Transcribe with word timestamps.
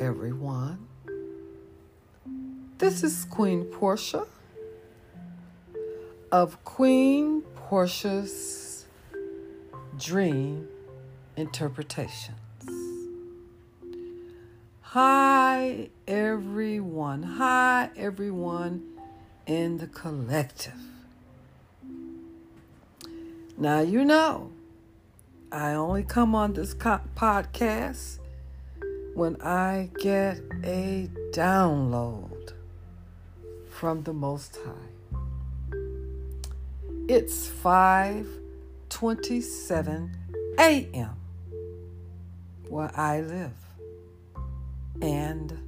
everyone. 0.00 0.86
This 2.78 3.02
is 3.02 3.24
Queen 3.24 3.64
Portia 3.64 4.26
of 6.30 6.62
Queen 6.64 7.42
Portia's 7.56 8.86
Dream 9.98 10.68
Interpretations. 11.36 12.38
Hi, 14.82 15.90
everyone. 16.06 17.24
Hi, 17.24 17.90
everyone 17.96 18.84
in 19.46 19.78
the 19.78 19.88
collective. 19.88 20.80
Now, 23.56 23.80
you 23.80 24.04
know, 24.04 24.52
I 25.50 25.72
only 25.72 26.04
come 26.04 26.36
on 26.36 26.52
this 26.52 26.72
co- 26.72 27.00
podcast 27.16 28.20
when 29.18 29.36
I 29.42 29.90
get 29.98 30.38
a 30.62 31.10
download 31.32 32.52
from 33.68 34.04
the 34.04 34.12
Most 34.12 34.56
High. 34.64 34.92
It's 37.08 37.48
5:27 37.48 40.14
a.m. 40.60 41.16
where 42.68 42.96
I 42.96 43.22
live. 43.22 43.56
And 45.02 45.58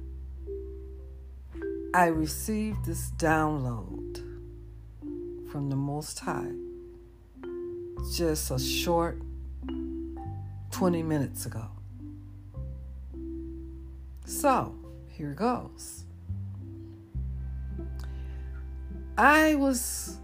I 1.93 2.05
received 2.05 2.85
this 2.85 3.11
download 3.17 4.23
from 5.51 5.69
the 5.69 5.75
Most 5.75 6.19
High 6.19 6.53
just 8.13 8.49
a 8.49 8.57
short 8.57 9.21
20 10.71 11.03
minutes 11.03 11.45
ago. 11.45 11.70
So, 14.31 14.73
here 15.09 15.33
goes. 15.33 16.05
I 19.17 19.55
was 19.55 20.17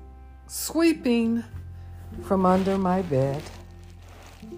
sweeping 0.48 1.44
from 2.24 2.46
under 2.46 2.78
my 2.78 3.02
bed, 3.04 3.44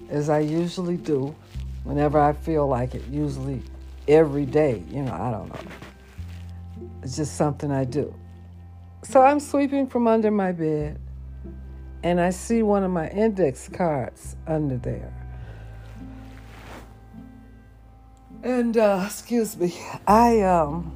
as 0.09 0.30
I 0.30 0.39
usually 0.39 0.97
do 0.97 1.36
whenever 1.83 2.20
I 2.20 2.33
feel 2.33 2.67
like 2.67 2.94
it, 2.94 3.03
usually 3.08 3.64
every 4.08 4.45
day. 4.45 4.83
You 4.88 5.02
know, 5.02 5.14
I 5.14 5.31
don't 5.31 5.50
know. 5.50 5.72
It's 7.02 7.17
just 7.17 7.36
something 7.36 7.72
I 7.72 7.86
do. 7.86 8.14
So 9.03 9.22
I'm 9.22 9.39
sweeping 9.39 9.88
from 9.88 10.08
under 10.08 10.31
my 10.31 10.52
bed, 10.52 11.00
and 12.03 12.22
I 12.22 12.30
see 12.30 12.61
one 12.61 12.83
of 12.83 12.92
my 12.92 13.09
index 13.09 13.67
cards 13.67 14.36
under 14.47 14.77
there. 14.77 15.19
And 18.44 18.78
uh, 18.78 19.04
excuse 19.06 19.58
me, 19.58 19.76
I 20.08 20.42
um, 20.42 20.95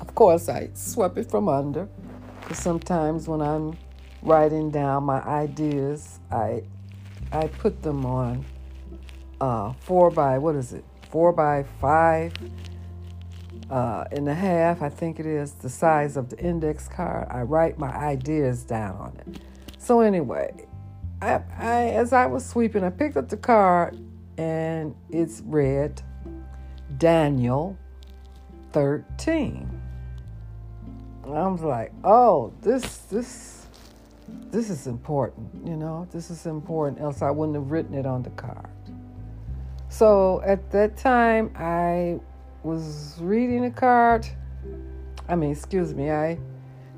of 0.00 0.14
course 0.14 0.48
I 0.48 0.70
swept 0.74 1.18
it 1.18 1.28
from 1.28 1.48
under, 1.48 1.88
because 2.40 2.58
sometimes 2.58 3.26
when 3.26 3.40
I'm 3.40 3.76
writing 4.22 4.70
down 4.70 5.04
my 5.04 5.20
ideas, 5.22 6.20
I 6.30 6.62
I 7.32 7.48
put 7.48 7.82
them 7.82 8.06
on 8.06 8.44
uh, 9.40 9.72
four 9.80 10.10
by 10.10 10.38
what 10.38 10.54
is 10.54 10.72
it, 10.72 10.84
four 11.10 11.32
by 11.32 11.64
five 11.80 12.32
uh, 13.68 14.04
and 14.12 14.28
a 14.28 14.34
half, 14.34 14.82
I 14.82 14.88
think 14.88 15.18
it 15.20 15.26
is 15.26 15.52
the 15.52 15.68
size 15.68 16.16
of 16.16 16.28
the 16.28 16.38
index 16.38 16.88
card. 16.88 17.28
I 17.30 17.42
write 17.42 17.78
my 17.78 17.90
ideas 17.90 18.62
down 18.62 18.96
on 18.96 19.16
it. 19.16 19.40
So 19.78 20.00
anyway, 20.00 20.66
I, 21.22 21.40
I 21.58 21.82
as 21.90 22.12
I 22.12 22.26
was 22.26 22.44
sweeping, 22.46 22.84
I 22.84 22.90
picked 22.90 23.16
up 23.16 23.28
the 23.28 23.36
card 23.36 23.98
and 24.38 24.94
it's 25.10 25.42
read 25.44 26.02
Daniel 27.00 27.78
13. 28.72 29.80
I 31.24 31.46
was 31.46 31.62
like, 31.62 31.92
oh, 32.04 32.52
this 32.60 32.98
this 33.10 33.66
this 34.50 34.68
is 34.68 34.86
important, 34.86 35.48
you 35.66 35.76
know, 35.76 36.06
this 36.12 36.30
is 36.30 36.44
important, 36.44 37.00
else 37.00 37.22
I 37.22 37.30
wouldn't 37.30 37.56
have 37.56 37.70
written 37.70 37.94
it 37.94 38.04
on 38.04 38.22
the 38.22 38.30
card. 38.30 38.68
So 39.88 40.42
at 40.44 40.70
that 40.72 40.98
time 40.98 41.50
I 41.56 42.20
was 42.62 43.16
reading 43.20 43.62
the 43.62 43.70
card. 43.70 44.26
I 45.26 45.36
mean, 45.36 45.52
excuse 45.52 45.94
me, 45.94 46.10
I 46.10 46.38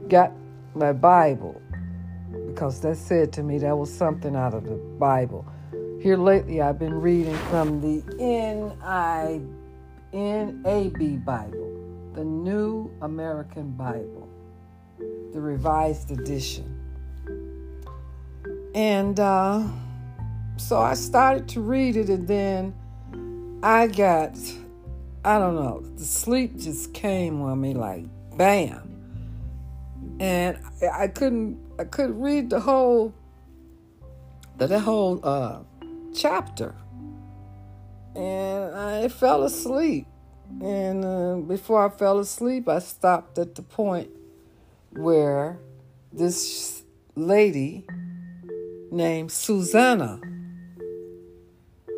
got 0.08 0.32
my 0.74 0.92
Bible 0.92 1.62
because 2.48 2.80
that 2.80 2.96
said 2.96 3.32
to 3.34 3.44
me 3.44 3.58
that 3.58 3.76
was 3.76 3.92
something 3.92 4.34
out 4.34 4.52
of 4.52 4.64
the 4.64 4.76
Bible. 4.98 5.46
Here 6.00 6.16
lately, 6.16 6.60
I've 6.60 6.80
been 6.80 7.00
reading 7.00 7.36
from 7.50 7.80
the 7.80 8.02
NI, 8.18 9.61
NAB 10.12 11.24
Bible, 11.24 12.10
the 12.14 12.24
New 12.24 12.90
American 13.00 13.70
Bible, 13.70 14.28
the 15.32 15.40
Revised 15.40 16.10
Edition. 16.10 16.78
And 18.74 19.18
uh, 19.18 19.66
so 20.56 20.80
I 20.80 20.94
started 20.94 21.48
to 21.50 21.60
read 21.60 21.96
it, 21.96 22.10
and 22.10 22.28
then 22.28 22.74
I 23.62 23.86
got, 23.86 24.36
I 25.24 25.38
don't 25.38 25.54
know, 25.54 25.80
the 25.96 26.04
sleep 26.04 26.58
just 26.58 26.92
came 26.92 27.40
on 27.40 27.60
me 27.60 27.72
like 27.72 28.04
bam. 28.36 28.88
And 30.20 30.58
I 30.92 31.08
couldn't, 31.08 31.58
I 31.78 31.84
couldn't 31.84 32.20
read 32.20 32.50
the 32.50 32.60
whole, 32.60 33.14
the, 34.58 34.66
the 34.66 34.80
whole 34.80 35.20
uh, 35.22 35.60
chapter. 36.14 36.74
And 38.14 38.74
I 38.74 39.08
fell 39.08 39.44
asleep. 39.44 40.06
And 40.60 41.04
uh, 41.04 41.36
before 41.36 41.86
I 41.86 41.88
fell 41.88 42.18
asleep, 42.18 42.68
I 42.68 42.78
stopped 42.78 43.38
at 43.38 43.54
the 43.54 43.62
point 43.62 44.10
where 44.90 45.58
this 46.12 46.82
lady 47.14 47.86
named 48.90 49.32
Susanna 49.32 50.20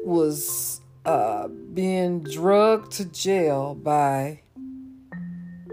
was 0.05 0.81
uh, 1.05 1.49
being 1.49 2.23
drugged 2.23 2.93
to 2.93 3.05
jail 3.07 3.75
by 3.75 4.41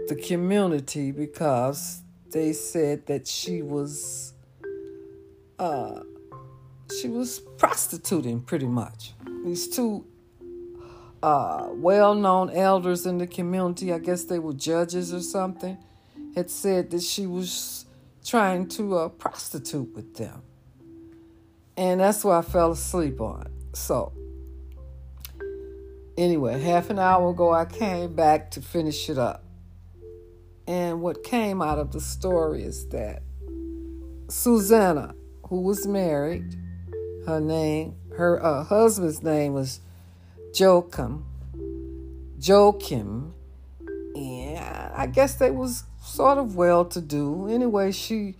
the 0.08 0.16
community 0.16 1.12
because 1.12 2.02
they 2.32 2.52
said 2.52 3.06
that 3.06 3.28
she 3.28 3.62
was 3.62 4.34
uh, 5.58 6.00
she 7.00 7.08
was 7.08 7.40
prostituting 7.56 8.40
pretty 8.40 8.66
much. 8.66 9.12
These 9.44 9.68
two 9.68 10.04
uh, 11.22 11.68
well-known 11.70 12.50
elders 12.50 13.06
in 13.06 13.18
the 13.18 13.26
community, 13.26 13.92
I 13.92 13.98
guess 13.98 14.24
they 14.24 14.38
were 14.38 14.52
judges 14.52 15.14
or 15.14 15.20
something, 15.20 15.78
had 16.34 16.50
said 16.50 16.90
that 16.90 17.02
she 17.02 17.26
was 17.26 17.86
trying 18.24 18.68
to 18.68 18.96
uh, 18.96 19.08
prostitute 19.08 19.94
with 19.94 20.16
them. 20.16 20.42
And 21.76 22.00
that's 22.00 22.24
what 22.24 22.36
I 22.36 22.42
fell 22.42 22.72
asleep 22.72 23.20
on. 23.20 23.50
So, 23.72 24.12
anyway, 26.18 26.60
half 26.60 26.90
an 26.90 26.98
hour 26.98 27.30
ago, 27.30 27.52
I 27.52 27.64
came 27.64 28.14
back 28.14 28.50
to 28.52 28.60
finish 28.60 29.08
it 29.08 29.18
up. 29.18 29.44
And 30.66 31.02
what 31.02 31.24
came 31.24 31.60
out 31.62 31.78
of 31.78 31.92
the 31.92 32.00
story 32.00 32.62
is 32.62 32.86
that 32.88 33.22
Susanna, 34.28 35.14
who 35.48 35.60
was 35.60 35.86
married, 35.86 36.56
her 37.26 37.40
name, 37.40 37.96
her 38.16 38.44
uh, 38.44 38.64
husband's 38.64 39.22
name 39.22 39.54
was 39.54 39.80
Joachim. 40.54 41.24
Joachim. 42.40 43.34
And 44.14 44.58
I 44.94 45.06
guess 45.06 45.36
they 45.36 45.50
was 45.50 45.84
sort 46.02 46.38
of 46.38 46.56
well 46.56 46.84
to 46.86 47.00
do. 47.00 47.48
Anyway, 47.48 47.92
she 47.92 48.34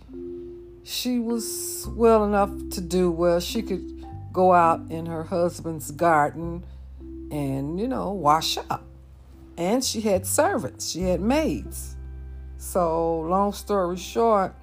she 0.83 1.17
was 1.19 1.87
well 1.95 2.25
enough 2.25 2.51
to 2.71 2.81
do 2.81 3.09
where 3.09 3.39
she 3.39 3.61
could 3.61 4.05
go 4.33 4.53
out 4.53 4.81
in 4.89 5.05
her 5.05 5.23
husband's 5.23 5.91
garden 5.91 6.63
and, 7.31 7.79
you 7.79 7.87
know, 7.87 8.11
wash 8.11 8.57
up. 8.57 8.83
And 9.57 9.83
she 9.83 10.01
had 10.01 10.25
servants, 10.25 10.91
she 10.91 11.01
had 11.03 11.21
maids. 11.21 11.95
So, 12.57 13.21
long 13.21 13.53
story 13.53 13.97
short, 13.97 14.53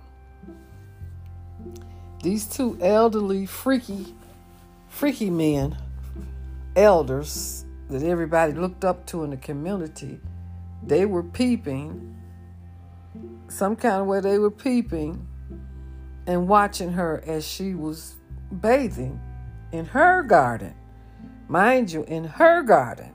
these 2.23 2.47
two 2.47 2.77
elderly, 2.81 3.47
freaky, 3.47 4.15
freaky 4.89 5.31
men, 5.31 5.77
elders 6.81 7.65
that 7.89 8.03
everybody 8.03 8.53
looked 8.53 8.85
up 8.85 9.07
to 9.07 9.25
in 9.25 9.31
the 9.31 9.37
community, 9.37 10.21
they 10.83 11.07
were 11.07 11.23
peeping, 11.23 12.17
some 13.49 13.77
kind 13.77 14.01
of 14.01 14.07
way 14.07 14.21
they 14.21 14.39
were 14.39 14.51
peeping 14.51 15.27
and 16.27 16.49
watching 16.49 16.93
her 16.93 17.23
as 17.27 17.47
she 17.47 17.75
was 17.75 18.17
bathing 18.61 19.21
in 19.73 19.85
her 19.87 20.23
garden. 20.23 20.75
Mind 21.49 21.91
you, 21.91 22.05
in 22.05 22.25
her 22.25 22.63
garden 22.63 23.13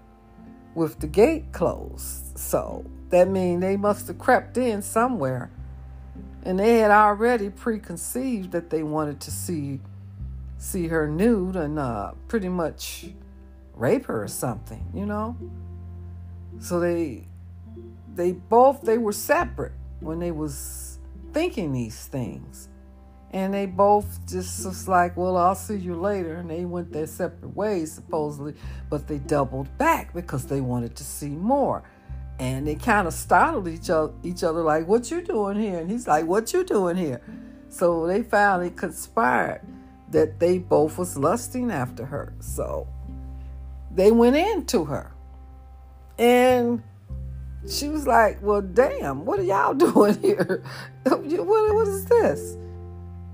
with 0.73 0.99
the 0.99 1.07
gate 1.07 1.51
closed. 1.53 2.37
So 2.37 2.85
that 3.09 3.29
means 3.29 3.61
they 3.61 3.77
must 3.77 4.07
have 4.07 4.19
crept 4.19 4.57
in 4.57 4.81
somewhere 4.81 5.49
and 6.43 6.59
they 6.59 6.77
had 6.77 6.91
already 6.91 7.49
preconceived 7.49 8.51
that 8.51 8.69
they 8.69 8.83
wanted 8.83 9.19
to 9.21 9.31
see 9.31 9.79
see 10.57 10.87
her 10.87 11.07
nude 11.07 11.55
and 11.55 11.77
uh, 11.77 12.11
pretty 12.27 12.49
much 12.49 13.07
rape 13.75 14.05
her 14.05 14.23
or 14.23 14.27
something, 14.27 14.85
you 14.93 15.05
know. 15.05 15.37
So 16.59 16.79
they 16.79 17.27
they 18.13 18.31
both 18.31 18.81
they 18.81 18.97
were 18.97 19.13
separate 19.13 19.73
when 19.99 20.19
they 20.19 20.31
was 20.31 20.99
thinking 21.33 21.73
these 21.73 22.05
things. 22.05 22.69
And 23.31 23.53
they 23.53 23.65
both 23.65 24.25
just 24.25 24.65
was 24.65 24.87
like, 24.87 25.17
well, 25.17 25.35
I'll 25.35 25.55
see 25.55 25.75
you 25.75 25.95
later. 25.95 26.35
And 26.35 26.49
they 26.49 26.63
went 26.63 26.93
their 26.93 27.07
separate 27.07 27.53
ways, 27.53 27.91
supposedly, 27.91 28.53
but 28.89 29.09
they 29.09 29.17
doubled 29.17 29.77
back 29.77 30.13
because 30.13 30.45
they 30.45 30.61
wanted 30.61 30.95
to 30.95 31.03
see 31.03 31.31
more. 31.31 31.83
And 32.39 32.65
they 32.65 32.75
kind 32.75 33.07
of 33.07 33.13
startled 33.13 33.67
each 33.67 33.89
other, 33.89 34.13
each 34.23 34.43
other, 34.43 34.61
like, 34.61 34.87
what 34.87 35.11
you 35.11 35.21
doing 35.21 35.59
here? 35.59 35.79
And 35.79 35.91
he's 35.91 36.07
like, 36.07 36.25
what 36.25 36.53
you 36.53 36.63
doing 36.63 36.95
here? 36.95 37.21
So 37.67 38.07
they 38.07 38.23
finally 38.23 38.69
conspired 38.69 39.61
that 40.11 40.39
they 40.39 40.59
both 40.59 40.97
was 40.97 41.17
lusting 41.17 41.71
after 41.71 42.05
her. 42.05 42.33
So 42.39 42.87
they 43.95 44.11
went 44.11 44.35
into 44.35 44.85
her. 44.85 45.11
And 46.17 46.83
she 47.69 47.89
was 47.89 48.05
like, 48.05 48.41
Well, 48.41 48.61
damn, 48.61 49.25
what 49.25 49.39
are 49.39 49.43
y'all 49.43 49.73
doing 49.93 50.21
here? 50.21 50.63
what, 51.03 51.75
what 51.75 51.87
is 51.87 52.05
this? 52.05 52.57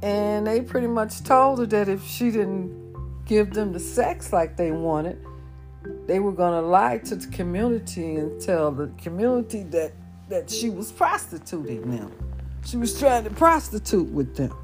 And 0.01 0.47
they 0.47 0.61
pretty 0.61 0.87
much 0.87 1.23
told 1.23 1.59
her 1.59 1.65
that 1.67 1.89
if 1.89 2.05
she 2.07 2.31
didn't 2.31 3.25
give 3.25 3.53
them 3.53 3.71
the 3.71 3.79
sex 3.79 4.33
like 4.33 4.57
they 4.57 4.71
wanted, 4.71 5.23
they 6.07 6.19
were 6.19 6.31
going 6.31 6.59
to 6.59 6.67
lie 6.67 6.97
to 6.99 7.15
the 7.15 7.27
community 7.27 8.15
and 8.15 8.41
tell 8.41 8.71
the 8.71 8.87
community 9.01 9.63
that, 9.63 9.93
that 10.29 10.49
she 10.49 10.69
was 10.69 10.91
prostituting 10.91 11.91
them. 11.91 12.11
She 12.65 12.77
was 12.77 12.97
trying 12.99 13.23
to 13.23 13.29
prostitute 13.29 14.09
with 14.09 14.35
them. 14.35 14.55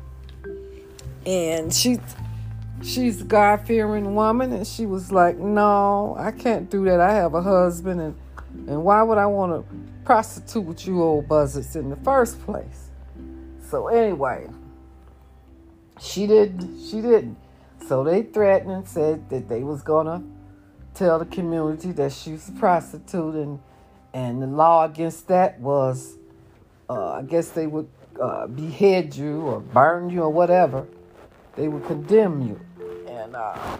And 1.26 1.74
she 1.74 2.00
she's 2.84 3.22
a 3.22 3.26
God 3.26 3.66
fearing 3.66 4.16
woman 4.16 4.54
and 4.54 4.66
she 4.66 4.86
was 4.86 5.12
like, 5.12 5.38
No, 5.38 6.16
I 6.18 6.32
can't 6.32 6.70
do 6.70 6.86
that. 6.86 7.00
I 7.00 7.14
have 7.14 7.34
a 7.34 7.42
husband 7.42 8.02
and 8.02 8.16
and 8.68 8.84
why 8.84 9.02
would 9.04 9.18
I 9.18 9.26
want 9.28 9.52
to 9.52 9.78
prostitute 10.04 10.64
with 10.64 10.88
you 10.88 11.02
old 11.02 11.28
buzzards 11.28 11.76
in 11.76 11.90
the 11.90 11.96
first 11.98 12.42
place? 12.42 12.90
So 13.70 13.88
anyway, 13.88 14.48
she 16.00 16.28
didn't. 16.28 16.86
She 16.86 17.02
didn't. 17.02 17.38
So 17.88 18.04
they 18.04 18.24
threatened 18.24 18.72
and 18.72 18.88
said 18.88 19.30
that 19.30 19.48
they 19.48 19.64
was 19.64 19.82
gonna 19.82 20.24
tell 20.94 21.20
the 21.20 21.26
community 21.26 21.92
that 21.94 22.12
she 22.12 22.34
was 22.34 22.50
a 22.50 22.54
prostitute, 22.54 23.36
and 23.36 23.60
and 24.14 24.42
the 24.42 24.48
law 24.48 24.86
against 24.86 25.28
that 25.28 25.60
was, 25.60 26.16
uh, 26.90 27.14
I 27.14 27.22
guess 27.22 27.50
they 27.50 27.68
would 27.68 27.88
uh, 28.20 28.48
behead 28.48 29.16
you 29.16 29.42
or 29.42 29.60
burn 29.60 30.10
you 30.10 30.24
or 30.24 30.30
whatever. 30.30 30.88
They 31.56 31.68
would 31.68 31.86
condemn 31.86 32.42
you, 32.42 32.60
and 33.28 33.36
uh, 33.36 33.78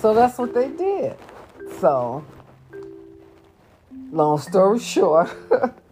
so 0.00 0.14
that's 0.14 0.38
what 0.38 0.54
they 0.54 0.68
did. 0.68 1.16
So 1.80 2.24
long 4.10 4.38
story 4.38 4.78
short, 4.94 5.28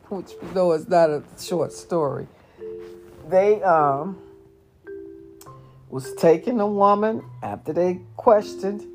which 0.08 0.32
we 0.40 0.50
know 0.52 0.72
is 0.72 0.88
not 0.88 1.10
a 1.10 1.22
short 1.38 1.72
story, 1.72 2.26
they 3.28 3.62
um, 3.62 4.18
was 5.90 6.14
taking 6.14 6.60
a 6.60 6.66
woman 6.66 7.22
after 7.42 7.72
they 7.72 8.00
questioned 8.16 8.86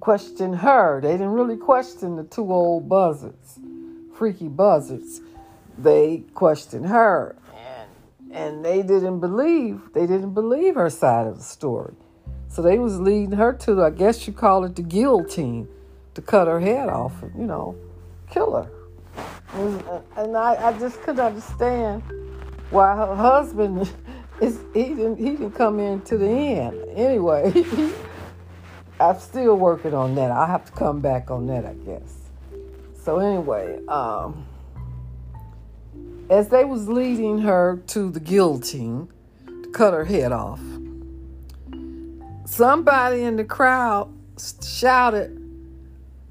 questioned 0.00 0.56
her. 0.56 1.00
They 1.02 1.12
didn't 1.12 1.32
really 1.32 1.56
question 1.56 2.16
the 2.16 2.24
two 2.24 2.50
old 2.52 2.88
buzzards, 2.88 3.58
freaky 4.14 4.48
buzzards. 4.48 5.20
They 5.76 6.24
questioned 6.32 6.86
her, 6.86 7.36
and 7.54 7.90
and 8.32 8.64
they 8.64 8.80
didn't 8.80 9.20
believe 9.20 9.92
they 9.92 10.06
didn't 10.06 10.32
believe 10.32 10.76
her 10.76 10.88
side 10.88 11.26
of 11.26 11.36
the 11.36 11.44
story. 11.44 11.96
So 12.56 12.62
they 12.62 12.78
was 12.78 12.98
leading 12.98 13.32
her 13.32 13.52
to, 13.52 13.84
I 13.84 13.90
guess 13.90 14.26
you 14.26 14.32
call 14.32 14.64
it 14.64 14.76
the 14.76 14.82
guillotine, 14.82 15.68
to 16.14 16.22
cut 16.22 16.46
her 16.46 16.58
head 16.58 16.88
off, 16.88 17.12
you 17.36 17.44
know, 17.44 17.76
kill 18.30 18.54
her. 18.54 18.70
And 20.16 20.34
I, 20.34 20.68
I 20.68 20.78
just 20.78 21.02
couldn't 21.02 21.20
understand 21.20 22.02
why 22.70 22.96
her 22.96 23.14
husband 23.14 23.92
is 24.40 24.58
he 24.72 24.84
didn't 24.84 25.18
he 25.18 25.32
didn't 25.32 25.50
come 25.50 25.78
in 25.78 26.00
to 26.04 26.16
the 26.16 26.30
end. 26.30 26.82
Anyway, 26.94 27.52
I'm 29.00 29.20
still 29.20 29.58
working 29.58 29.92
on 29.92 30.14
that. 30.14 30.30
I'll 30.30 30.46
have 30.46 30.64
to 30.64 30.72
come 30.72 31.02
back 31.02 31.30
on 31.30 31.48
that, 31.48 31.66
I 31.66 31.74
guess. 31.74 32.14
So 32.94 33.18
anyway, 33.18 33.84
um, 33.86 34.46
as 36.30 36.48
they 36.48 36.64
was 36.64 36.88
leading 36.88 37.40
her 37.40 37.82
to 37.88 38.10
the 38.10 38.20
guillotine 38.20 39.10
to 39.46 39.68
cut 39.72 39.92
her 39.92 40.06
head 40.06 40.32
off, 40.32 40.60
somebody 42.56 43.22
in 43.22 43.36
the 43.36 43.44
crowd 43.44 44.12
shouted, 44.62 45.30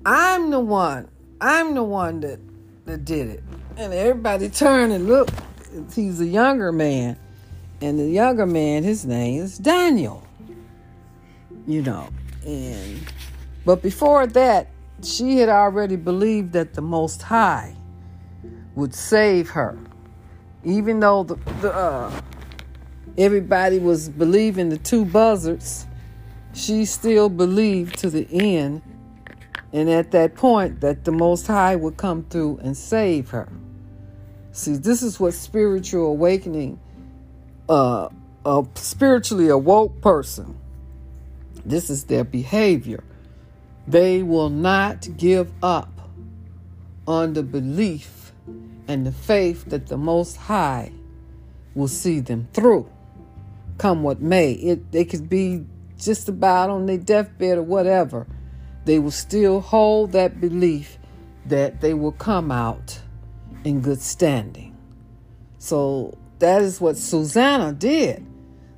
"I'm 0.06 0.50
the 0.50 0.60
one. 0.60 1.08
I'm 1.40 1.76
the 1.76 1.84
one 1.84 2.20
that 2.22 2.40
that 2.86 3.06
did 3.06 3.28
it. 3.28 3.44
And 3.78 3.94
everybody 3.94 4.50
turned 4.50 4.94
and 4.94 5.08
looked. 5.08 5.34
He's 5.94 6.22
a 6.22 6.26
younger 6.26 6.72
man. 6.72 7.18
And 7.82 8.00
the 8.00 8.10
younger 8.10 8.46
man, 8.46 8.84
his 8.84 9.06
name 9.06 9.44
is 9.44 9.58
Daniel. 9.58 10.26
You 11.68 11.82
know, 11.82 12.10
and 12.46 13.02
but 13.66 13.82
before 13.82 14.28
that, 14.28 14.68
she 15.04 15.38
had 15.38 15.50
already 15.50 15.96
believed 15.96 16.54
that 16.54 16.74
the 16.74 16.82
Most 16.82 17.22
High 17.22 17.76
would 18.76 18.94
save 18.94 19.50
her, 19.50 19.78
even 20.64 21.00
though 21.00 21.24
the, 21.24 21.36
the 21.62 21.74
uh, 21.74 22.22
everybody 23.18 23.80
was 23.80 24.10
believing 24.10 24.70
the 24.70 24.78
two 24.78 25.06
buzzards. 25.06 25.88
She 26.56 26.86
still 26.86 27.30
believed 27.30 28.00
to 28.00 28.10
the 28.10 28.28
end 28.32 28.82
and 29.76 29.90
at 29.90 30.12
that 30.12 30.36
point, 30.36 30.80
that 30.80 31.04
the 31.04 31.12
Most 31.12 31.48
High 31.48 31.76
would 31.76 31.98
come 31.98 32.24
through 32.30 32.60
and 32.64 32.78
save 32.78 33.32
her. 33.32 33.50
See, 34.54 34.78
this 34.78 35.04
is 35.04 35.20
what 35.20 35.34
spiritual 35.34 36.06
awakening, 36.06 36.80
uh, 37.68 38.08
a 38.46 38.66
spiritually 38.76 39.50
awoke 39.50 40.00
person, 40.00 40.58
this 41.66 41.90
is 41.90 42.06
their 42.06 42.24
behavior. 42.24 43.04
They 43.86 44.24
will 44.24 44.50
not 44.50 45.06
give 45.18 45.52
up 45.62 46.10
on 47.06 47.34
the 47.34 47.44
belief 47.44 48.32
and 48.88 49.06
the 49.06 49.12
faith 49.12 49.66
that 49.66 49.88
the 49.88 49.98
Most 49.98 50.38
High 50.38 50.94
will 51.74 51.90
see 51.90 52.22
them 52.22 52.48
through, 52.54 52.90
come 53.78 54.04
what 54.04 54.22
may. 54.22 54.54
It 54.54 54.94
they 54.94 55.04
could 55.04 55.28
be 55.28 55.66
just 55.98 56.30
about 56.30 56.70
on 56.70 56.86
their 56.86 56.98
deathbed 56.98 57.58
or 57.58 57.64
whatever 57.64 58.28
they 58.86 59.00
will 59.00 59.12
still 59.12 59.60
hold 59.60 60.12
that 60.14 60.40
belief 60.40 60.98
that 61.48 61.82
they 61.82 61.94
will 61.94 62.12
come 62.12 62.52
out 62.52 63.00
in 63.64 63.82
good 63.82 64.00
standing. 64.00 64.78
So 65.58 66.18
that 66.40 66.62
is 66.62 66.80
what 66.80 66.98
Susanna 66.98 67.74
did. 67.74 68.26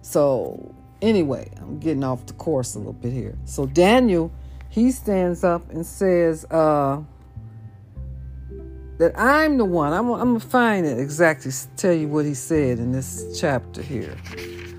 So, 0.01 0.73
anyway, 1.01 1.51
I'm 1.57 1.79
getting 1.79 2.03
off 2.03 2.25
the 2.25 2.33
course 2.33 2.75
a 2.75 2.77
little 2.77 2.93
bit 2.93 3.11
here. 3.11 3.37
So, 3.43 3.65
Daniel, 3.65 4.31
he 4.69 4.91
stands 4.91 5.43
up 5.43 5.69
and 5.69 5.85
says, 5.85 6.45
uh, 6.45 7.01
that 8.97 9.17
I'm 9.19 9.57
the 9.57 9.65
one. 9.65 9.93
I'm, 9.93 10.09
I'm 10.09 10.29
going 10.29 10.39
to 10.39 10.47
find 10.47 10.85
it 10.85 10.99
exactly, 10.99 11.51
tell 11.75 11.93
you 11.93 12.07
what 12.07 12.25
he 12.25 12.33
said 12.33 12.79
in 12.79 12.91
this 12.91 13.37
chapter 13.39 13.81
here. 13.81 14.15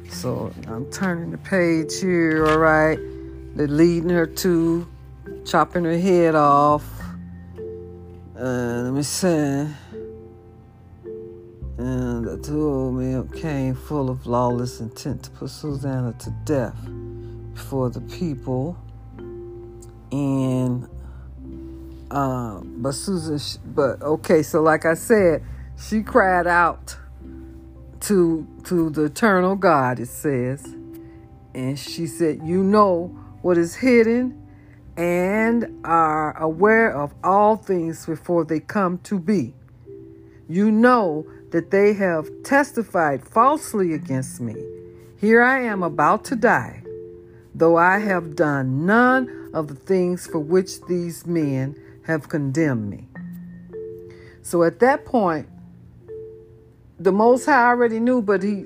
So 0.08 0.52
I'm 0.66 0.90
turning 0.90 1.30
the 1.30 1.38
page 1.38 2.00
here, 2.00 2.46
all 2.46 2.58
right. 2.58 2.98
They're 3.54 3.68
leading 3.68 4.10
her 4.10 4.26
to 4.26 4.88
chopping 5.44 5.84
her 5.84 5.98
head 5.98 6.34
off. 6.34 6.84
Uh, 8.38 8.82
let 8.84 8.92
me 8.92 9.02
see. 9.02 9.28
And 11.78 12.24
the 12.24 12.40
two 12.42 12.68
old 12.68 12.94
men 12.94 13.28
came 13.28 13.74
full 13.74 14.10
of 14.10 14.26
lawless 14.26 14.80
intent 14.80 15.24
to 15.24 15.30
put 15.30 15.50
Susanna 15.50 16.12
to 16.18 16.30
death 16.44 16.76
before 17.54 17.90
the 17.90 18.00
people. 18.00 18.76
And, 20.10 20.88
uh, 22.10 22.60
but 22.62 22.92
Susan, 22.92 23.38
but 23.74 24.02
okay, 24.02 24.42
so 24.42 24.62
like 24.62 24.84
I 24.84 24.94
said, 24.94 25.44
she 25.76 26.02
cried 26.02 26.46
out 26.46 26.96
to 28.02 28.46
to 28.64 28.90
the 28.90 29.04
eternal 29.04 29.56
God, 29.56 30.00
it 30.00 30.08
says. 30.08 30.64
And 31.54 31.78
she 31.78 32.06
said, 32.06 32.40
You 32.44 32.62
know 32.62 33.08
what 33.42 33.58
is 33.58 33.76
hidden 33.76 34.48
and 34.96 35.80
are 35.84 36.36
aware 36.42 36.90
of 36.90 37.14
all 37.22 37.56
things 37.56 38.04
before 38.04 38.44
they 38.44 38.58
come 38.58 38.98
to 38.98 39.18
be. 39.18 39.54
You 40.48 40.70
know 40.70 41.24
that 41.52 41.70
they 41.70 41.92
have 41.94 42.28
testified 42.42 43.26
falsely 43.26 43.94
against 43.94 44.40
me. 44.40 44.56
Here 45.16 45.42
I 45.42 45.62
am 45.62 45.82
about 45.82 46.24
to 46.26 46.36
die, 46.36 46.82
though 47.54 47.76
I 47.76 47.98
have 47.98 48.34
done 48.34 48.86
none 48.86 49.50
of 49.54 49.68
the 49.68 49.74
things 49.74 50.26
for 50.26 50.40
which 50.40 50.82
these 50.86 51.26
men 51.26 51.76
have 52.06 52.28
condemned 52.28 52.90
me. 52.90 53.06
So 54.42 54.62
at 54.62 54.80
that 54.80 55.04
point, 55.04 55.48
the 56.98 57.12
Most 57.12 57.46
High 57.46 57.68
already 57.68 58.00
knew, 58.00 58.22
but 58.22 58.42
he, 58.42 58.64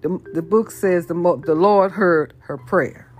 the, 0.00 0.20
the 0.32 0.42
book 0.42 0.70
says 0.70 1.06
the, 1.06 1.14
the 1.44 1.54
Lord 1.54 1.92
heard 1.92 2.34
her 2.40 2.56
prayer 2.56 3.10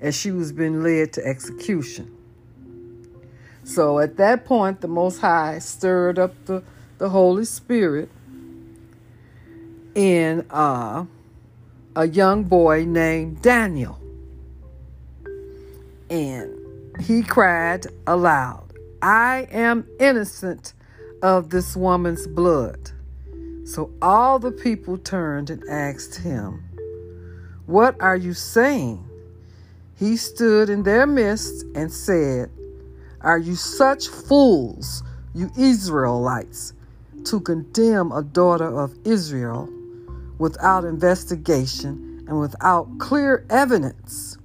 as 0.00 0.16
she 0.16 0.30
was 0.30 0.52
being 0.52 0.82
led 0.82 1.12
to 1.14 1.26
execution. 1.26 2.14
So 3.64 3.98
at 3.98 4.16
that 4.16 4.44
point, 4.44 4.80
the 4.80 4.88
Most 4.88 5.20
High 5.20 5.58
stirred 5.58 6.18
up 6.18 6.32
the, 6.46 6.62
the 6.98 7.08
Holy 7.08 7.44
Spirit 7.44 8.10
in 9.94 10.46
uh, 10.50 11.04
a 11.96 12.06
young 12.06 12.44
boy 12.44 12.84
named 12.86 13.42
Daniel. 13.42 13.98
And 16.08 16.56
he 17.00 17.22
cried 17.22 17.86
aloud, 18.06 18.72
I 19.02 19.48
am 19.50 19.86
innocent 20.00 20.72
of 21.22 21.50
this 21.50 21.76
woman's 21.76 22.26
blood. 22.26 22.92
So 23.68 23.90
all 24.00 24.38
the 24.38 24.50
people 24.50 24.96
turned 24.96 25.50
and 25.50 25.62
asked 25.68 26.14
him, 26.14 26.64
What 27.66 28.00
are 28.00 28.16
you 28.16 28.32
saying? 28.32 29.06
He 29.94 30.16
stood 30.16 30.70
in 30.70 30.84
their 30.84 31.06
midst 31.06 31.66
and 31.74 31.92
said, 31.92 32.50
Are 33.20 33.36
you 33.36 33.56
such 33.56 34.08
fools, 34.08 35.02
you 35.34 35.50
Israelites, 35.58 36.72
to 37.24 37.40
condemn 37.40 38.10
a 38.10 38.22
daughter 38.22 38.74
of 38.74 38.94
Israel 39.04 39.68
without 40.38 40.86
investigation 40.86 42.24
and 42.26 42.40
without 42.40 42.88
clear 42.98 43.44
evidence? 43.50 44.38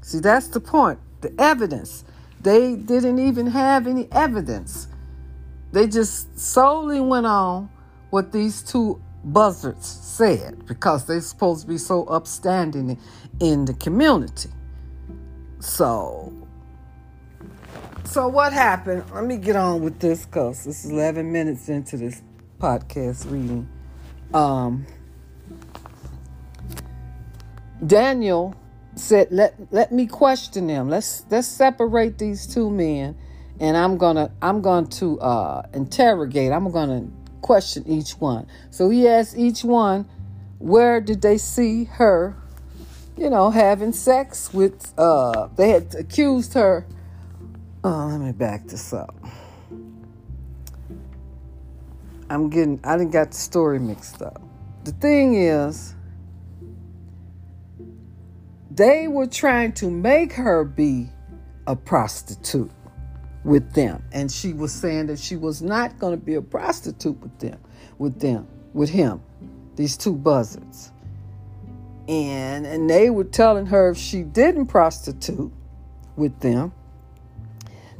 See, 0.00 0.20
that's 0.20 0.46
the 0.46 0.60
point 0.60 1.00
the 1.22 1.34
evidence. 1.40 2.04
They 2.40 2.76
didn't 2.76 3.18
even 3.18 3.48
have 3.48 3.88
any 3.88 4.06
evidence. 4.12 4.86
They 5.72 5.88
just 5.88 6.38
solely 6.38 7.00
went 7.00 7.26
on 7.26 7.68
what 8.14 8.30
these 8.30 8.62
two 8.62 9.02
buzzards 9.24 9.84
said 9.84 10.64
because 10.66 11.04
they're 11.04 11.20
supposed 11.20 11.62
to 11.62 11.66
be 11.66 11.76
so 11.76 12.04
upstanding 12.04 12.96
in 13.40 13.64
the 13.64 13.74
community. 13.74 14.50
So, 15.58 16.32
so 18.04 18.28
what 18.28 18.52
happened? 18.52 19.02
Let 19.12 19.24
me 19.24 19.36
get 19.36 19.56
on 19.56 19.82
with 19.82 19.98
this 19.98 20.26
because 20.26 20.62
this 20.62 20.84
is 20.84 20.92
11 20.92 21.32
minutes 21.32 21.68
into 21.68 21.96
this 21.96 22.22
podcast 22.60 23.28
reading. 23.32 23.68
Um, 24.32 24.86
Daniel 27.84 28.54
said, 28.94 29.26
"Let 29.32 29.56
let 29.72 29.90
me 29.90 30.06
question 30.06 30.68
them. 30.68 30.88
Let's 30.88 31.24
let's 31.30 31.48
separate 31.48 32.18
these 32.18 32.46
two 32.46 32.70
men, 32.70 33.16
and 33.58 33.76
I'm 33.76 33.98
gonna 33.98 34.30
I'm 34.40 34.60
going 34.60 34.86
to 35.00 35.18
uh, 35.18 35.62
interrogate. 35.72 36.52
I'm 36.52 36.70
gonna 36.70 37.08
question 37.44 37.84
each 37.86 38.12
one." 38.20 38.46
So 38.70 38.90
he 38.90 39.06
asked 39.06 39.36
each 39.36 39.62
one, 39.62 40.06
"Where 40.58 41.00
did 41.00 41.20
they 41.22 41.38
see 41.38 41.84
her 41.84 42.36
you 43.16 43.30
know, 43.30 43.50
having 43.50 43.92
sex 43.92 44.52
with, 44.52 44.92
uh, 44.98 45.48
they 45.56 45.70
had 45.70 45.94
accused 45.94 46.54
her. 46.54 46.86
Oh, 47.82 48.08
let 48.10 48.20
me 48.20 48.32
back 48.32 48.66
this 48.66 48.92
up. 48.92 49.14
I'm 52.30 52.48
getting, 52.50 52.80
I 52.82 52.96
didn't 52.96 53.12
got 53.12 53.30
the 53.30 53.36
story 53.36 53.78
mixed 53.78 54.22
up. 54.22 54.42
The 54.84 54.92
thing 54.92 55.34
is, 55.34 55.94
they 58.70 59.06
were 59.06 59.26
trying 59.26 59.72
to 59.74 59.90
make 59.90 60.32
her 60.32 60.64
be 60.64 61.10
a 61.66 61.76
prostitute 61.76 62.70
with 63.44 63.72
them. 63.74 64.02
And 64.12 64.30
she 64.30 64.52
was 64.52 64.72
saying 64.72 65.06
that 65.06 65.18
she 65.18 65.36
was 65.36 65.62
not 65.62 65.98
going 65.98 66.18
to 66.18 66.24
be 66.24 66.34
a 66.34 66.42
prostitute 66.42 67.20
with 67.20 67.38
them, 67.38 67.60
with 67.98 68.20
them, 68.20 68.48
with 68.72 68.90
him, 68.90 69.22
these 69.76 69.96
two 69.96 70.14
buzzards 70.14 70.92
and 72.08 72.66
and 72.66 72.88
they 72.88 73.10
were 73.10 73.24
telling 73.24 73.66
her 73.66 73.90
if 73.90 73.96
she 73.96 74.22
didn't 74.22 74.66
prostitute 74.66 75.52
with 76.16 76.38
them 76.40 76.72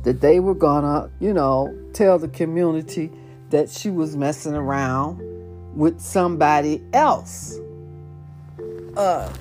that 0.03 0.21
they 0.21 0.41
were 0.41 0.55
gonna 0.55 1.11
you 1.21 1.33
know 1.33 1.75
tell 1.93 2.19
the 2.19 2.29
community 2.29 3.11
that 3.51 3.71
she 3.71 3.91
was 3.91 4.17
messing 4.17 4.55
around 4.55 5.21
with 5.75 6.01
somebody 6.01 6.83
else 6.93 7.59
uh, 8.97 9.33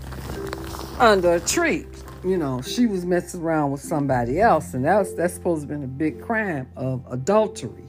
under 0.99 1.33
a 1.33 1.39
tree 1.39 1.85
you 2.23 2.37
know 2.37 2.61
she 2.61 2.85
was 2.85 3.05
messing 3.05 3.41
around 3.41 3.71
with 3.71 3.81
somebody 3.81 4.39
else 4.39 4.73
and 4.73 4.85
that's 4.85 5.13
that's 5.13 5.33
supposed 5.33 5.67
to 5.67 5.73
have 5.73 5.81
been 5.81 5.83
a 5.83 5.91
big 5.91 6.21
crime 6.21 6.67
of 6.75 7.03
adultery 7.09 7.85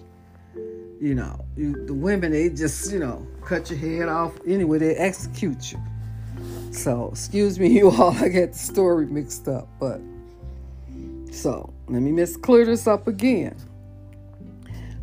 you 1.00 1.14
know 1.14 1.44
you, 1.56 1.84
the 1.86 1.94
women 1.94 2.32
they 2.32 2.48
just 2.48 2.92
you 2.92 2.98
know 2.98 3.26
cut 3.44 3.70
your 3.70 3.78
head 3.78 4.08
off 4.08 4.32
anyway 4.46 4.78
they 4.78 4.94
execute 4.96 5.72
you 5.72 5.78
so, 6.74 7.10
excuse 7.12 7.58
me, 7.58 7.68
you 7.78 7.90
all, 7.90 8.12
I 8.12 8.28
get 8.28 8.52
the 8.52 8.58
story 8.58 9.06
mixed 9.06 9.48
up. 9.48 9.68
But 9.78 10.00
so 11.30 11.72
let 11.88 12.02
me 12.02 12.12
miss 12.12 12.36
clear 12.36 12.64
this 12.64 12.86
up 12.86 13.06
again. 13.06 13.56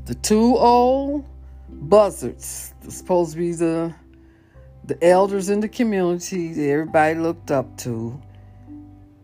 The 0.06 0.16
two 0.16 0.58
old 0.58 1.26
buzzards, 1.70 2.74
supposed 2.90 3.34
to 3.34 3.38
be 3.38 3.54
the 3.54 3.94
the 4.84 5.02
elders 5.04 5.50
in 5.50 5.60
the 5.60 5.70
community 5.70 6.54
that 6.54 6.68
everybody 6.68 7.16
looked 7.20 7.52
up 7.52 7.78
to. 7.78 8.22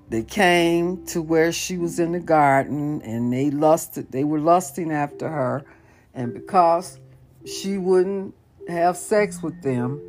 They 0.09 0.23
came 0.23 1.05
to 1.07 1.21
where 1.21 1.51
she 1.51 1.77
was 1.77 1.99
in 1.99 2.13
the 2.13 2.19
garden 2.19 3.01
and 3.01 3.31
they 3.31 3.51
lusted, 3.51 4.11
they 4.11 4.23
were 4.23 4.39
lusting 4.39 4.91
after 4.91 5.27
her. 5.27 5.65
And 6.13 6.33
because 6.33 6.99
she 7.45 7.77
wouldn't 7.77 8.33
have 8.69 8.95
sex 8.97 9.43
with 9.43 9.61
them, 9.63 10.01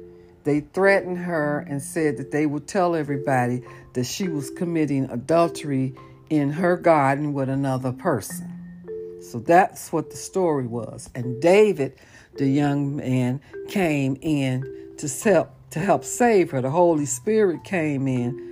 they 0.45 0.61
threatened 0.61 1.19
her 1.19 1.67
and 1.69 1.83
said 1.83 2.17
that 2.19 2.31
they 2.31 2.47
would 2.47 2.67
tell 2.67 2.95
everybody 2.95 3.63
that 3.95 4.05
she 4.05 4.29
was 4.29 4.51
committing 4.51 5.11
adultery 5.11 5.95
in 6.31 6.51
her 6.51 6.77
garden 6.77 7.33
with 7.33 7.49
another 7.49 7.93
person. 7.93 8.55
So 9.21 9.41
that's 9.41 9.93
what 9.93 10.11
the 10.11 10.17
story 10.17 10.67
was. 10.67 11.11
And 11.15 11.43
David, 11.43 11.99
the 12.37 12.49
young 12.49 12.97
man, 12.97 13.41
came 13.69 14.17
in 14.23 14.95
to 14.99 15.09
help 15.09 15.55
to 15.71 15.81
help 15.81 16.05
save 16.05 16.51
her. 16.53 16.63
The 16.63 16.71
Holy 16.71 17.05
Spirit 17.05 17.63
came 17.63 18.09
in 18.09 18.48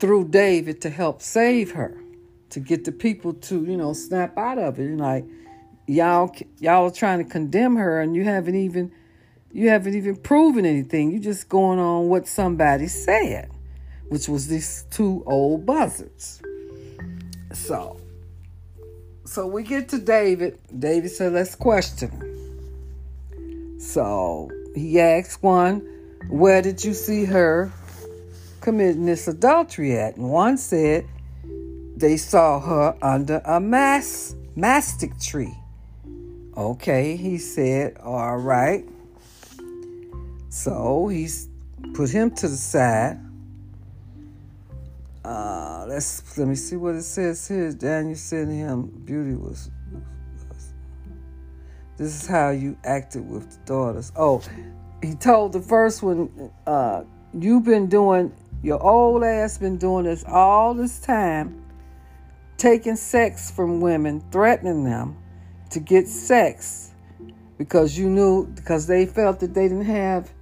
through 0.00 0.28
David 0.28 0.80
to 0.82 0.90
help 0.90 1.22
save 1.22 1.72
her, 1.72 1.96
to 2.50 2.60
get 2.60 2.84
the 2.84 2.92
people 2.92 3.34
to, 3.34 3.64
you 3.64 3.76
know, 3.76 3.92
snap 3.92 4.36
out 4.38 4.58
of 4.58 4.78
it. 4.78 4.84
And 4.84 5.00
like 5.00 5.24
y'all 5.86 6.34
y'all 6.58 6.86
are 6.86 6.90
trying 6.90 7.24
to 7.24 7.30
condemn 7.30 7.76
her 7.76 8.00
and 8.00 8.14
you 8.14 8.24
haven't 8.24 8.54
even 8.54 8.92
you 9.52 9.68
haven't 9.70 9.94
even 9.94 10.16
proven 10.16 10.66
anything. 10.66 11.10
You're 11.10 11.22
just 11.22 11.48
going 11.48 11.78
on 11.78 12.08
what 12.08 12.28
somebody 12.28 12.86
said, 12.86 13.50
which 14.08 14.28
was 14.28 14.46
these 14.46 14.84
two 14.90 15.22
old 15.26 15.64
buzzards. 15.64 16.42
So, 17.52 17.98
so 19.24 19.46
we 19.46 19.62
get 19.62 19.88
to 19.90 19.98
David. 19.98 20.58
David 20.78 21.10
said, 21.10 21.32
let's 21.32 21.54
question 21.54 22.10
him. 22.10 23.80
So 23.80 24.50
he 24.74 25.00
asked 25.00 25.42
one, 25.42 25.80
where 26.28 26.60
did 26.60 26.84
you 26.84 26.92
see 26.92 27.24
her 27.24 27.72
committing 28.60 29.06
this 29.06 29.28
adultery 29.28 29.96
at? 29.96 30.16
And 30.16 30.30
one 30.30 30.56
said, 30.58 31.06
they 31.96 32.16
saw 32.16 32.60
her 32.60 32.96
under 33.02 33.40
a 33.44 33.58
mass 33.58 34.36
mastic 34.54 35.18
tree. 35.18 35.54
Okay, 36.56 37.16
he 37.16 37.38
said, 37.38 37.96
all 37.98 38.36
right. 38.36 38.84
So 40.48 41.08
he's 41.08 41.48
put 41.94 42.10
him 42.10 42.30
to 42.36 42.48
the 42.48 42.56
side. 42.56 43.20
Uh, 45.24 45.84
let's 45.88 46.38
let 46.38 46.48
me 46.48 46.54
see 46.54 46.76
what 46.76 46.94
it 46.94 47.02
says 47.02 47.46
here. 47.46 47.72
Daniel 47.72 48.16
said 48.16 48.46
to 48.46 48.52
him, 48.52 48.86
"Beauty 49.04 49.34
was, 49.34 49.70
was. 50.48 50.72
This 51.96 52.22
is 52.22 52.26
how 52.26 52.50
you 52.50 52.78
acted 52.84 53.28
with 53.28 53.50
the 53.50 53.58
daughters." 53.66 54.10
Oh, 54.16 54.42
he 55.02 55.14
told 55.14 55.52
the 55.52 55.60
first 55.60 56.02
one, 56.02 56.50
uh, 56.66 57.02
"You've 57.34 57.64
been 57.64 57.88
doing 57.88 58.32
your 58.62 58.82
old 58.82 59.24
ass 59.24 59.58
been 59.58 59.76
doing 59.76 60.04
this 60.04 60.24
all 60.26 60.74
this 60.74 60.98
time, 60.98 61.64
taking 62.56 62.96
sex 62.96 63.50
from 63.50 63.80
women, 63.80 64.22
threatening 64.30 64.84
them 64.84 65.16
to 65.70 65.80
get 65.80 66.08
sex." 66.08 66.92
Because 67.56 67.98
you 67.98 68.08
knew, 68.08 68.46
because 68.46 68.86
they 68.86 69.04
felt 69.04 69.40
that 69.40 69.52
they 69.52 69.68
didn't 69.68 69.86
have 69.86 70.32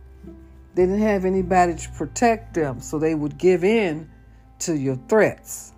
they 0.76 0.82
didn't 0.82 1.00
have 1.00 1.24
anybody 1.24 1.74
to 1.74 1.88
protect 1.92 2.52
them, 2.52 2.82
so 2.82 2.98
they 2.98 3.14
would 3.14 3.38
give 3.38 3.64
in 3.64 4.10
to 4.58 4.76
your 4.76 4.96
threats. 5.08 5.72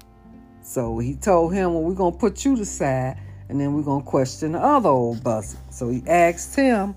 So 0.61 0.99
he 0.99 1.15
told 1.15 1.55
him, 1.55 1.73
Well, 1.73 1.85
we're 1.85 1.95
to 2.13 2.19
put 2.19 2.45
you 2.45 2.57
to 2.57 2.65
side, 2.65 3.17
and 3.49 3.61
then 3.61 3.75
we're 3.75 3.85
to 4.01 4.05
question 4.05 4.53
the 4.53 4.59
other 4.59 4.89
old 4.89 5.23
buzzard. 5.23 5.61
So 5.71 5.89
he 5.89 6.03
asked 6.09 6.57
him, 6.57 6.97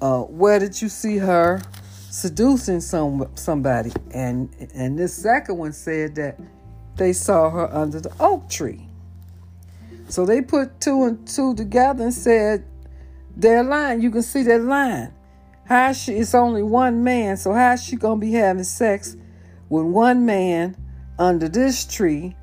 uh, 0.00 0.20
Where 0.22 0.60
did 0.60 0.80
you 0.80 0.88
see 0.88 1.18
her 1.18 1.60
seducing 2.16 2.80
some 2.80 3.28
somebody? 3.34 3.92
And, 4.10 4.48
and 4.74 4.98
this 4.98 5.14
second 5.14 5.58
one 5.58 5.72
said 5.72 6.14
that 6.14 6.40
they 6.96 7.12
saw 7.12 7.50
her 7.50 7.74
under 7.74 8.00
the 8.00 8.12
oak 8.18 8.48
tree. 8.48 8.88
So 10.08 10.24
they 10.24 10.40
put 10.40 10.80
two 10.80 11.04
and 11.04 11.26
two 11.28 11.54
together 11.54 12.04
and 12.04 12.14
said, 12.14 12.64
They're 13.36 13.62
lying. 13.62 14.00
You 14.00 14.10
can 14.10 14.22
see 14.22 14.42
that 14.44 14.62
line. 14.62 15.12
How 15.64 15.92
she? 15.92 16.12
It's 16.12 16.34
only 16.34 16.62
one 16.62 17.04
man, 17.04 17.36
so 17.36 17.52
how's 17.52 17.84
she 17.84 17.96
gonna 17.96 18.20
be 18.20 18.32
having 18.32 18.64
sex 18.64 19.16
with 19.68 19.84
one 19.84 20.24
man 20.24 20.76
under 21.18 21.48
this 21.48 21.84
tree, 21.84 22.36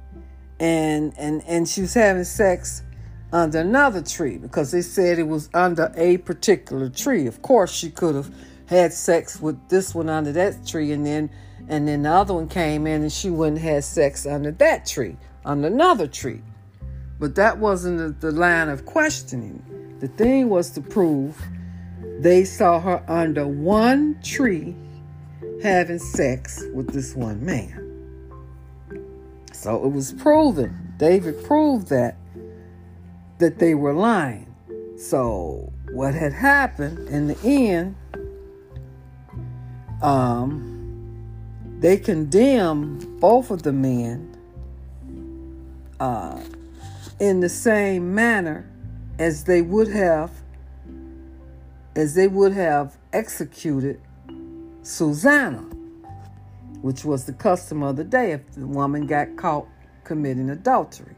and 0.60 1.14
and 1.18 1.42
and 1.48 1.68
she 1.68 1.82
was 1.82 1.94
having 1.94 2.26
sex 2.26 2.84
under 3.32 3.60
another 3.60 4.02
tree 4.02 4.38
because 4.38 4.72
they 4.72 4.82
said 4.82 5.18
it 5.18 5.28
was 5.28 5.50
under 5.54 5.92
a 5.96 6.18
particular 6.18 6.90
tree. 6.90 7.26
Of 7.26 7.42
course, 7.42 7.74
she 7.74 7.90
could 7.90 8.16
have 8.16 8.30
had 8.68 8.94
sex 8.94 9.40
with 9.42 9.70
this 9.70 9.94
one 9.94 10.10
under 10.10 10.32
that 10.32 10.66
tree, 10.66 10.92
and 10.92 11.06
then 11.06 11.30
and 11.68 11.88
then 11.88 12.04
the 12.04 12.10
other 12.10 12.34
one 12.34 12.48
came 12.48 12.88
in 12.88 13.04
and 13.04 13.12
she 13.12 13.30
wouldn't 13.30 13.62
have 13.62 13.84
sex 13.84 14.26
under 14.26 14.52
that 14.52 14.86
tree, 14.86 15.18
under 15.46 15.68
another 15.68 16.08
tree. 16.08 16.42
But 17.20 17.36
that 17.36 17.58
wasn't 17.58 18.20
the 18.20 18.32
line 18.32 18.70
of 18.70 18.86
questioning. 18.86 19.64
The 20.00 20.08
thing 20.10 20.50
was 20.50 20.72
to 20.72 20.82
prove 20.82 21.42
they 22.20 22.44
saw 22.44 22.80
her 22.80 23.04
under 23.08 23.48
one 23.48 24.20
tree 24.22 24.76
having 25.62 26.00
sex 26.00 26.64
with 26.74 26.92
this 26.92 27.16
one 27.16 27.46
man. 27.46 27.80
So 29.54 29.86
it 29.86 29.90
was 29.90 30.12
proven. 30.14 30.94
David 30.98 31.44
proved 31.46 31.88
that 31.88 32.18
that 33.40 33.60
they 33.60 33.76
were 33.76 33.94
lying. 33.94 34.54
So 34.98 35.72
what 35.92 36.14
had 36.14 36.34
happened 36.34 37.08
in 37.10 37.28
the 37.28 37.38
end, 37.44 37.96
um, 40.04 41.80
they 41.80 41.98
condemn 41.98 43.00
both 43.20 43.50
of 43.52 43.64
the 43.64 43.74
men 43.74 44.38
uh, 46.00 46.42
in 47.20 47.40
the 47.40 47.50
same 47.50 48.14
manner 48.14 48.70
as 49.18 49.46
they 49.46 49.62
would 49.62 49.88
have 49.88 50.32
as 51.96 52.16
they 52.16 52.28
would 52.28 52.52
have 52.52 52.98
executed 53.14 54.02
Susanna, 54.82 55.62
which 56.82 57.06
was 57.06 57.26
the 57.26 57.34
custom 57.34 57.84
of 57.84 57.96
the 57.96 58.04
day 58.04 58.32
if 58.32 58.52
the 58.54 58.66
woman 58.66 59.06
got 59.06 59.36
caught 59.38 59.68
committing 60.04 60.50
adultery, 60.50 61.16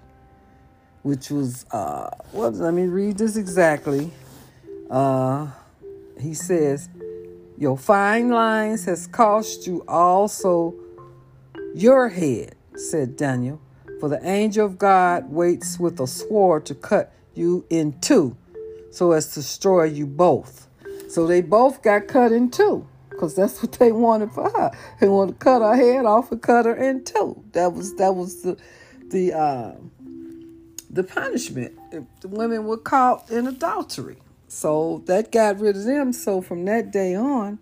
which 1.04 1.30
was, 1.30 1.66
uh, 1.72 2.10
well, 2.34 2.52
let 2.52 2.74
me 2.74 2.84
read 2.84 3.18
this 3.18 3.38
exactly. 3.38 4.12
Uh, 4.90 5.48
he 6.20 6.34
says, 6.34 6.90
Your 7.58 7.78
fine 7.78 8.30
lines 8.30 8.86
has 8.86 9.08
cost 9.08 9.66
you 9.66 9.84
also 9.88 10.76
your 11.74 12.10
head, 12.10 12.56
said 12.76 13.16
Daniel, 13.16 13.62
for 14.00 14.10
the 14.10 14.20
angel 14.28 14.66
of 14.66 14.78
God 14.78 15.32
waits 15.32 15.80
with 15.80 16.00
a 16.00 16.08
sword 16.08 16.66
to 16.66 16.76
cut 16.76 17.14
you 17.34 17.66
in 17.70 18.00
two 18.02 18.36
so 18.92 19.12
as 19.12 19.30
to 19.30 19.42
destroy 19.42 19.84
you 19.84 20.06
both. 20.06 20.68
So 21.10 21.28
they 21.28 21.42
both 21.42 21.82
got 21.82 22.08
cut 22.08 22.32
in 22.32 22.50
two 22.50 22.88
because 23.10 23.36
that's 23.36 23.62
what 23.62 23.74
they 23.74 23.92
wanted 23.92 24.32
for 24.32 24.50
her. 24.50 24.72
They 25.00 25.08
wanted 25.08 25.34
to 25.34 25.38
cut 25.40 25.62
her 25.62 25.76
head 25.76 26.06
off 26.06 26.32
and 26.32 26.42
cut 26.42 26.66
her 26.66 26.76
in 26.76 27.04
two. 27.04 27.44
That 27.54 27.74
was 27.74 27.96
that 27.96 28.16
was 28.16 28.42
the 28.42 28.58
the 29.10 29.34
uh, 29.34 29.72
the 30.90 31.04
punishment 31.04 31.78
if 31.92 32.04
the 32.22 32.28
women 32.28 32.66
were 32.66 32.78
caught 32.78 33.30
in 33.30 33.48
adultery. 33.48 34.18
So 34.56 35.04
that 35.06 35.34
got 35.34 35.60
rid 35.60 35.76
of 35.76 35.84
them. 35.84 36.14
So 36.14 36.40
from 36.40 36.64
that 36.64 36.90
day 36.90 37.14
on, 37.14 37.60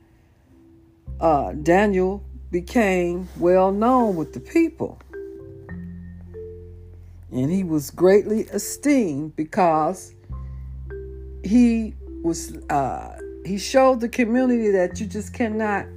uh, 1.20 1.54
Daniel 1.54 2.24
became 2.52 3.28
well 3.40 3.72
known 3.72 4.16
with 4.16 4.34
the 4.34 4.40
people. 4.40 5.00
And 7.32 7.52
he 7.52 7.64
was 7.64 7.90
greatly 7.90 8.42
esteemed 8.42 9.36
because 9.36 10.14
he 11.44 11.96
was 12.22 12.56
uh, 12.70 13.18
he 13.44 13.58
showed 13.58 14.00
the 14.00 14.08
community 14.08 14.70
that 14.70 15.00
you 15.00 15.08
just 15.08 15.34
cannot 15.34 15.88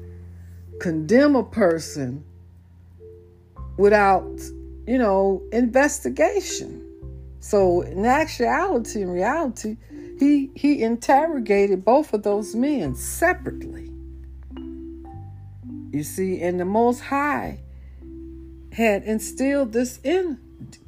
condemn 0.80 1.36
a 1.36 1.44
person 1.44 2.24
without, 3.76 4.40
you 4.86 4.96
know, 4.96 5.42
investigation. 5.52 6.82
So 7.40 7.82
in 7.82 8.06
actuality, 8.06 9.02
in 9.02 9.10
reality, 9.10 9.76
he 10.18 10.50
he 10.54 10.82
interrogated 10.82 11.84
both 11.84 12.12
of 12.12 12.22
those 12.22 12.54
men 12.54 12.94
separately. 12.94 13.90
You 15.92 16.02
see, 16.02 16.40
and 16.42 16.60
the 16.60 16.64
Most 16.64 17.00
High 17.00 17.60
had 18.72 19.04
instilled 19.04 19.72
this 19.72 19.98
in 20.04 20.38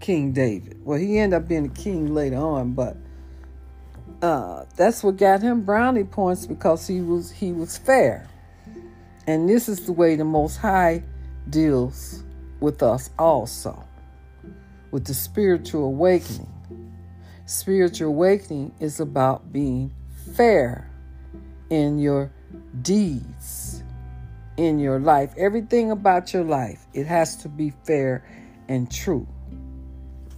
King 0.00 0.32
David. 0.32 0.84
Well, 0.84 0.98
he 0.98 1.18
ended 1.18 1.42
up 1.42 1.48
being 1.48 1.66
a 1.66 1.70
king 1.70 2.14
later 2.14 2.36
on, 2.36 2.72
but 2.72 2.96
uh, 4.20 4.64
that's 4.76 5.02
what 5.02 5.16
got 5.16 5.42
him 5.42 5.62
brownie 5.62 6.04
points 6.04 6.46
because 6.46 6.86
he 6.86 7.00
was 7.00 7.30
he 7.30 7.52
was 7.52 7.78
fair. 7.78 8.28
And 9.26 9.48
this 9.48 9.68
is 9.68 9.86
the 9.86 9.92
way 9.92 10.16
the 10.16 10.24
Most 10.24 10.56
High 10.56 11.02
deals 11.50 12.24
with 12.60 12.82
us 12.82 13.10
also, 13.18 13.84
with 14.90 15.04
the 15.04 15.14
spiritual 15.14 15.84
awakening. 15.84 16.52
Spiritual 17.48 18.08
awakening 18.08 18.74
is 18.78 19.00
about 19.00 19.50
being 19.50 19.90
fair 20.36 20.86
in 21.70 21.98
your 21.98 22.30
deeds, 22.82 23.82
in 24.58 24.78
your 24.78 24.98
life. 24.98 25.32
Everything 25.38 25.90
about 25.90 26.34
your 26.34 26.44
life, 26.44 26.86
it 26.92 27.06
has 27.06 27.36
to 27.36 27.48
be 27.48 27.72
fair 27.84 28.22
and 28.68 28.92
true. 28.92 29.26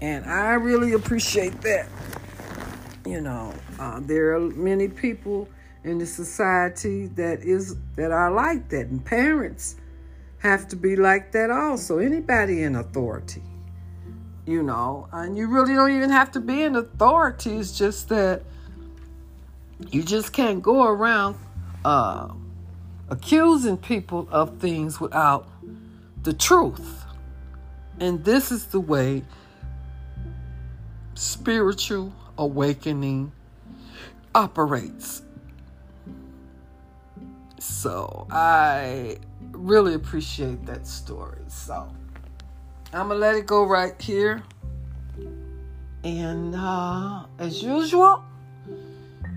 And 0.00 0.24
I 0.24 0.52
really 0.52 0.92
appreciate 0.92 1.60
that. 1.62 1.88
You 3.04 3.22
know, 3.22 3.52
uh, 3.80 3.98
there 4.04 4.36
are 4.36 4.38
many 4.38 4.86
people 4.86 5.48
in 5.82 5.98
the 5.98 6.06
society 6.06 7.06
that 7.16 7.40
is 7.40 7.74
that 7.96 8.12
are 8.12 8.30
like 8.30 8.68
that, 8.68 8.86
and 8.86 9.04
parents 9.04 9.74
have 10.38 10.68
to 10.68 10.76
be 10.76 10.94
like 10.94 11.32
that 11.32 11.50
also. 11.50 11.98
Anybody 11.98 12.62
in 12.62 12.76
authority, 12.76 13.42
you 14.50 14.64
know, 14.64 15.06
and 15.12 15.38
you 15.38 15.46
really 15.46 15.74
don't 15.74 15.92
even 15.92 16.10
have 16.10 16.32
to 16.32 16.40
be 16.40 16.62
in 16.64 16.74
authority. 16.74 17.56
It's 17.56 17.78
just 17.78 18.08
that 18.08 18.42
you 19.90 20.02
just 20.02 20.32
can't 20.32 20.60
go 20.60 20.82
around 20.82 21.36
uh, 21.84 22.28
accusing 23.08 23.76
people 23.76 24.26
of 24.30 24.58
things 24.58 25.00
without 25.00 25.48
the 26.22 26.32
truth. 26.32 27.04
And 28.00 28.24
this 28.24 28.50
is 28.50 28.66
the 28.66 28.80
way 28.80 29.22
spiritual 31.14 32.12
awakening 32.36 33.30
operates. 34.34 35.22
So 37.58 38.26
I 38.30 39.18
really 39.52 39.94
appreciate 39.94 40.66
that 40.66 40.86
story. 40.86 41.42
So 41.46 41.94
I'm 42.92 43.08
gonna 43.08 43.14
let 43.14 43.36
it 43.36 43.46
go 43.46 43.64
right 43.64 44.00
here. 44.00 44.42
And 46.02 46.54
uh, 46.54 47.24
as 47.38 47.62
usual, 47.62 48.24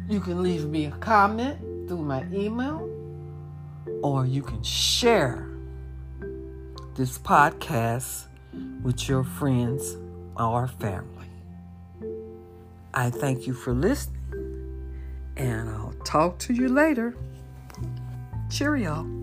you 0.09 0.19
can 0.19 0.41
leave 0.41 0.65
me 0.65 0.85
a 0.85 0.91
comment 0.91 1.59
through 1.87 2.03
my 2.03 2.25
email 2.33 2.89
or 4.01 4.25
you 4.25 4.41
can 4.41 4.61
share 4.63 5.47
this 6.95 7.17
podcast 7.17 8.25
with 8.83 9.07
your 9.07 9.23
friends 9.23 9.97
or 10.37 10.67
family. 10.67 11.27
I 12.93 13.09
thank 13.09 13.47
you 13.47 13.53
for 13.53 13.73
listening, 13.73 14.19
and 15.37 15.69
I'll 15.69 15.95
talk 16.05 16.37
to 16.39 16.53
you 16.53 16.69
later. 16.69 17.15
Cheerio. 18.51 19.22